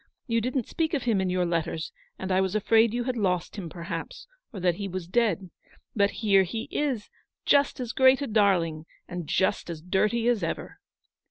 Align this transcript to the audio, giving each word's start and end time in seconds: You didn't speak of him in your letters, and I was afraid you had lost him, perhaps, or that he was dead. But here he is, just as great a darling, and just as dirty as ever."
You 0.25 0.41
didn't 0.41 0.67
speak 0.67 0.95
of 0.95 1.03
him 1.03 1.21
in 1.21 1.29
your 1.29 1.45
letters, 1.45 1.91
and 2.17 2.31
I 2.31 2.41
was 2.41 2.55
afraid 2.55 2.91
you 2.91 3.03
had 3.03 3.15
lost 3.15 3.55
him, 3.55 3.69
perhaps, 3.69 4.25
or 4.51 4.59
that 4.59 4.77
he 4.77 4.87
was 4.87 5.05
dead. 5.07 5.51
But 5.95 6.09
here 6.25 6.41
he 6.41 6.63
is, 6.71 7.11
just 7.45 7.79
as 7.79 7.93
great 7.93 8.19
a 8.19 8.25
darling, 8.25 8.87
and 9.07 9.27
just 9.27 9.69
as 9.69 9.79
dirty 9.79 10.27
as 10.27 10.41
ever." 10.41 10.79